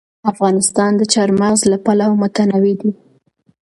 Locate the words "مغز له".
1.41-1.77